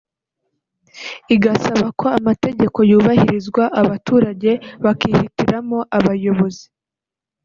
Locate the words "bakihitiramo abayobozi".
4.83-6.65